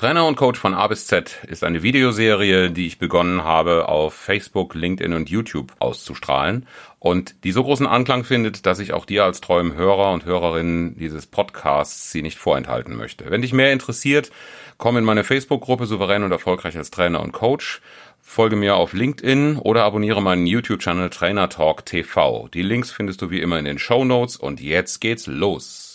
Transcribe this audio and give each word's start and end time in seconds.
Trainer 0.00 0.26
und 0.26 0.36
Coach 0.36 0.58
von 0.58 0.72
A 0.72 0.86
bis 0.86 1.06
Z 1.08 1.44
ist 1.46 1.62
eine 1.62 1.82
Videoserie, 1.82 2.70
die 2.70 2.86
ich 2.86 2.98
begonnen 2.98 3.44
habe, 3.44 3.86
auf 3.86 4.14
Facebook, 4.14 4.74
LinkedIn 4.74 5.12
und 5.12 5.28
YouTube 5.28 5.74
auszustrahlen 5.78 6.66
und 6.98 7.44
die 7.44 7.52
so 7.52 7.62
großen 7.62 7.86
Anklang 7.86 8.24
findet, 8.24 8.64
dass 8.64 8.78
ich 8.78 8.94
auch 8.94 9.04
dir 9.04 9.24
als 9.24 9.42
treuem 9.42 9.74
Hörer 9.74 10.10
und 10.12 10.24
Hörerin 10.24 10.96
dieses 10.98 11.26
Podcasts 11.26 12.12
sie 12.12 12.22
nicht 12.22 12.38
vorenthalten 12.38 12.96
möchte. 12.96 13.30
Wenn 13.30 13.42
dich 13.42 13.52
mehr 13.52 13.74
interessiert, 13.74 14.30
komm 14.78 14.96
in 14.96 15.04
meine 15.04 15.22
Facebook-Gruppe 15.22 15.84
Souverän 15.84 16.22
und 16.22 16.32
Erfolgreich 16.32 16.78
als 16.78 16.90
Trainer 16.90 17.20
und 17.20 17.32
Coach 17.32 17.82
folge 18.22 18.56
mir 18.56 18.76
auf 18.76 18.94
LinkedIn 18.94 19.58
oder 19.58 19.84
abonniere 19.84 20.22
meinen 20.22 20.46
YouTube-Channel 20.46 21.10
Trainer 21.10 21.50
Talk 21.50 21.84
TV. 21.84 22.48
Die 22.54 22.62
Links 22.62 22.90
findest 22.90 23.20
du 23.20 23.30
wie 23.30 23.42
immer 23.42 23.58
in 23.58 23.66
den 23.66 23.78
Show 23.78 24.06
Notes 24.06 24.38
und 24.38 24.62
jetzt 24.62 25.02
geht's 25.02 25.26
los. 25.26 25.94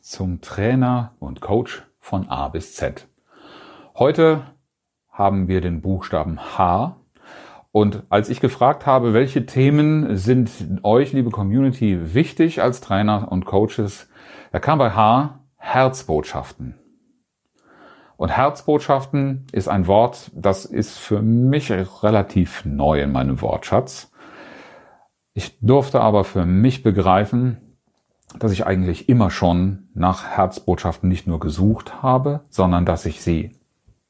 zum 0.00 0.40
Trainer 0.40 1.14
und 1.18 1.40
Coach 1.40 1.82
von 1.98 2.28
A 2.28 2.48
bis 2.48 2.74
Z. 2.74 3.06
Heute 3.94 4.42
haben 5.10 5.48
wir 5.48 5.60
den 5.60 5.80
Buchstaben 5.82 6.38
H. 6.40 6.96
Und 7.72 8.04
als 8.08 8.30
ich 8.30 8.40
gefragt 8.40 8.86
habe, 8.86 9.12
welche 9.12 9.46
Themen 9.46 10.16
sind 10.16 10.50
euch, 10.82 11.12
liebe 11.12 11.30
Community, 11.30 12.14
wichtig 12.14 12.62
als 12.62 12.80
Trainer 12.80 13.30
und 13.30 13.44
Coaches, 13.44 14.08
da 14.52 14.58
kam 14.58 14.78
bei 14.78 14.90
H 14.90 15.40
Herzbotschaften. 15.56 16.76
Und 18.16 18.30
Herzbotschaften 18.30 19.46
ist 19.52 19.68
ein 19.68 19.86
Wort, 19.86 20.30
das 20.34 20.64
ist 20.64 20.98
für 20.98 21.22
mich 21.22 21.70
relativ 21.70 22.64
neu 22.64 23.02
in 23.02 23.12
meinem 23.12 23.40
Wortschatz. 23.40 24.10
Ich 25.32 25.58
durfte 25.60 26.00
aber 26.00 26.24
für 26.24 26.44
mich 26.44 26.82
begreifen, 26.82 27.69
dass 28.38 28.52
ich 28.52 28.66
eigentlich 28.66 29.08
immer 29.08 29.30
schon 29.30 29.88
nach 29.94 30.26
Herzbotschaften 30.26 31.08
nicht 31.08 31.26
nur 31.26 31.40
gesucht 31.40 32.02
habe, 32.02 32.44
sondern 32.48 32.86
dass 32.86 33.06
ich 33.06 33.22
sie 33.22 33.52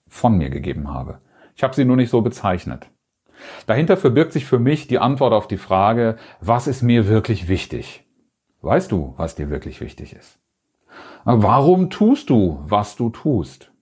von 0.07 0.37
mir 0.37 0.51
gegeben 0.51 0.93
habe. 0.93 1.21
Ich 1.57 1.63
habe 1.63 1.75
sie 1.75 1.85
nur 1.85 1.97
nicht 1.97 2.11
so 2.11 2.21
bezeichnet. 2.21 2.91
Dahinter 3.67 3.97
verbirgt 3.97 4.33
sich 4.33 4.45
für 4.45 4.59
mich 4.59 4.87
die 4.87 4.99
Antwort 4.99 5.33
auf 5.33 5.49
die 5.49 5.57
Frage, 5.57 6.17
was 6.41 6.67
ist 6.67 6.83
mir 6.83 7.09
wirklich 7.09 7.49
wichtig? 7.49 8.05
Weißt 8.61 8.93
du, 8.93 9.15
was 9.17 9.35
dir 9.35 9.49
wirklich 9.49 9.81
wichtig 9.81 10.15
ist? 10.15 10.39
Warum 11.25 11.91
tust 11.91 12.31
du, 12.31 12.61
was 12.65 12.97
du 12.97 13.11
tust? 13.11 13.73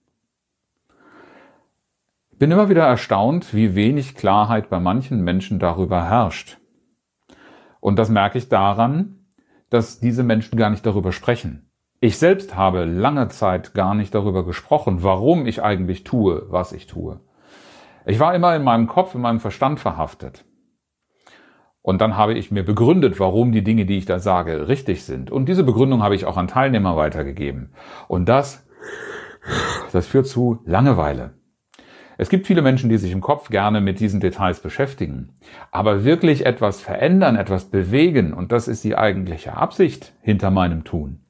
Ich 2.31 2.37
bin 2.37 2.51
immer 2.51 2.69
wieder 2.69 2.85
erstaunt, 2.85 3.53
wie 3.53 3.75
wenig 3.75 4.15
Klarheit 4.15 4.69
bei 4.69 4.79
manchen 4.79 5.21
Menschen 5.21 5.59
darüber 5.59 6.05
herrscht. 6.05 6.57
Und 7.81 7.97
das 7.97 8.09
merke 8.09 8.37
ich 8.37 8.47
daran, 8.47 9.18
dass 9.69 9.99
diese 9.99 10.23
Menschen 10.23 10.57
gar 10.57 10.69
nicht 10.69 10.85
darüber 10.85 11.11
sprechen. 11.11 11.69
Ich 12.01 12.17
selbst 12.17 12.55
habe 12.55 12.85
lange 12.85 13.27
Zeit 13.27 13.73
gar 13.73 13.93
nicht 13.93 14.15
darüber 14.15 14.45
gesprochen, 14.45 15.03
warum 15.03 15.45
ich 15.45 15.61
eigentlich 15.61 16.03
tue, 16.03 16.45
was 16.49 16.71
ich 16.71 16.87
tue. 16.87 17.19
Ich 18.05 18.19
war 18.19 18.33
immer 18.33 18.55
in 18.55 18.63
meinem 18.63 18.87
Kopf, 18.87 19.15
in 19.15 19.21
meinem 19.21 19.39
Verstand 19.39 19.79
verhaftet. 19.79 20.45
Und 21.81 22.01
dann 22.01 22.17
habe 22.17 22.33
ich 22.33 22.51
mir 22.51 22.63
begründet, 22.63 23.19
warum 23.19 23.51
die 23.51 23.63
Dinge, 23.63 23.85
die 23.85 23.97
ich 23.97 24.05
da 24.05 24.19
sage, 24.19 24.67
richtig 24.67 25.03
sind. 25.03 25.31
Und 25.31 25.47
diese 25.47 25.63
Begründung 25.63 26.03
habe 26.03 26.15
ich 26.15 26.25
auch 26.25 26.37
an 26.37 26.47
Teilnehmer 26.47 26.95
weitergegeben. 26.95 27.73
Und 28.07 28.29
das, 28.29 28.67
das 29.91 30.07
führt 30.07 30.27
zu 30.27 30.59
Langeweile. 30.65 31.38
Es 32.21 32.27
gibt 32.27 32.47
viele 32.47 32.61
Menschen, 32.61 32.89
die 32.89 32.97
sich 32.97 33.13
im 33.13 33.21
Kopf 33.21 33.47
gerne 33.47 33.79
mit 33.79 34.01
diesen 34.01 34.19
Details 34.19 34.59
beschäftigen. 34.59 35.29
Aber 35.71 36.03
wirklich 36.03 36.45
etwas 36.45 36.81
verändern, 36.81 37.37
etwas 37.37 37.63
bewegen, 37.63 38.33
und 38.33 38.51
das 38.51 38.67
ist 38.67 38.83
die 38.83 38.97
eigentliche 38.97 39.55
Absicht 39.55 40.11
hinter 40.21 40.51
meinem 40.51 40.83
Tun. 40.83 41.21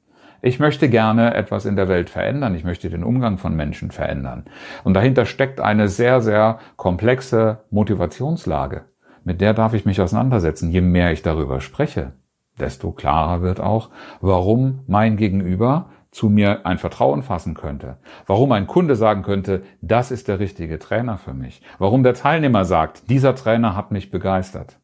Ich 0.42 0.58
möchte 0.58 0.88
gerne 0.88 1.34
etwas 1.34 1.64
in 1.64 1.76
der 1.76 1.86
Welt 1.86 2.10
verändern. 2.10 2.56
Ich 2.56 2.64
möchte 2.64 2.90
den 2.90 3.04
Umgang 3.04 3.38
von 3.38 3.54
Menschen 3.54 3.92
verändern. 3.92 4.46
Und 4.82 4.94
dahinter 4.94 5.26
steckt 5.26 5.60
eine 5.60 5.86
sehr, 5.86 6.20
sehr 6.22 6.58
komplexe 6.74 7.60
Motivationslage. 7.70 8.86
Mit 9.22 9.40
der 9.40 9.54
darf 9.54 9.74
ich 9.74 9.84
mich 9.84 10.00
auseinandersetzen. 10.00 10.72
Je 10.72 10.80
mehr 10.80 11.12
ich 11.12 11.22
darüber 11.22 11.60
spreche, 11.60 12.14
desto 12.58 12.90
klarer 12.90 13.42
wird 13.42 13.60
auch, 13.60 13.90
warum 14.20 14.80
mein 14.88 15.16
Gegenüber 15.16 15.90
zu 16.10 16.28
mir 16.28 16.66
ein 16.66 16.78
Vertrauen 16.78 17.22
fassen 17.22 17.54
könnte. 17.54 17.98
Warum 18.26 18.52
ein 18.52 18.66
Kunde 18.66 18.96
sagen 18.96 19.22
könnte, 19.22 19.62
das 19.80 20.10
ist 20.10 20.28
der 20.28 20.40
richtige 20.40 20.78
Trainer 20.78 21.18
für 21.18 21.34
mich. 21.34 21.62
Warum 21.78 22.02
der 22.02 22.14
Teilnehmer 22.14 22.64
sagt, 22.64 23.08
dieser 23.10 23.34
Trainer 23.34 23.76
hat 23.76 23.92
mich 23.92 24.10
begeistert. 24.10 24.78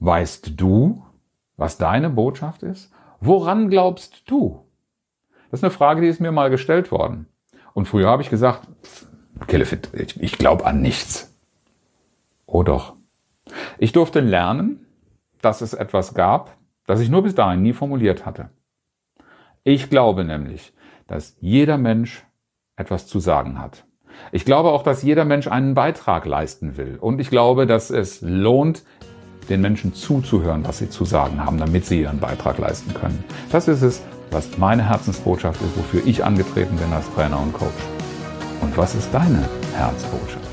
Weißt 0.00 0.52
du, 0.60 1.04
was 1.56 1.76
deine 1.76 2.08
Botschaft 2.08 2.62
ist? 2.62 2.92
Woran 3.20 3.68
glaubst 3.68 4.30
du? 4.30 4.64
Das 5.50 5.60
ist 5.60 5.64
eine 5.64 5.70
Frage, 5.70 6.00
die 6.00 6.08
ist 6.08 6.20
mir 6.20 6.32
mal 6.32 6.50
gestellt 6.50 6.90
worden. 6.92 7.26
Und 7.74 7.86
früher 7.86 8.08
habe 8.08 8.22
ich 8.22 8.30
gesagt, 8.30 8.68
Killefit, 9.46 9.90
ich, 9.92 10.20
ich 10.22 10.38
glaube 10.38 10.66
an 10.66 10.80
nichts. 10.80 11.36
Oh 12.46 12.62
doch. 12.62 12.96
Ich 13.78 13.92
durfte 13.92 14.20
lernen, 14.20 14.86
dass 15.42 15.60
es 15.60 15.74
etwas 15.74 16.14
gab, 16.14 16.56
das 16.86 17.00
ich 17.00 17.08
nur 17.08 17.22
bis 17.22 17.34
dahin 17.34 17.62
nie 17.62 17.72
formuliert 17.72 18.26
hatte. 18.26 18.50
Ich 19.64 19.90
glaube 19.90 20.24
nämlich, 20.24 20.72
dass 21.06 21.36
jeder 21.40 21.78
Mensch 21.78 22.24
etwas 22.76 23.06
zu 23.06 23.20
sagen 23.20 23.60
hat. 23.60 23.84
Ich 24.32 24.44
glaube 24.44 24.70
auch, 24.70 24.82
dass 24.82 25.02
jeder 25.02 25.24
Mensch 25.24 25.46
einen 25.46 25.74
Beitrag 25.74 26.26
leisten 26.26 26.76
will. 26.76 26.98
Und 27.00 27.20
ich 27.20 27.30
glaube, 27.30 27.66
dass 27.66 27.90
es 27.90 28.20
lohnt, 28.20 28.84
den 29.48 29.60
Menschen 29.60 29.94
zuzuhören, 29.94 30.66
was 30.66 30.78
sie 30.78 30.90
zu 30.90 31.04
sagen 31.04 31.42
haben, 31.44 31.58
damit 31.58 31.86
sie 31.86 32.02
ihren 32.02 32.20
Beitrag 32.20 32.58
leisten 32.58 32.92
können. 32.92 33.24
Das 33.50 33.68
ist 33.68 33.82
es, 33.82 34.02
was 34.30 34.58
meine 34.58 34.86
Herzensbotschaft 34.86 35.60
ist, 35.62 35.76
wofür 35.76 36.02
ich 36.06 36.24
angetreten 36.24 36.76
bin 36.76 36.92
als 36.92 37.10
Trainer 37.14 37.40
und 37.40 37.54
Coach. 37.54 37.72
Und 38.60 38.76
was 38.76 38.94
ist 38.94 39.12
deine 39.12 39.48
Herzbotschaft? 39.74 40.47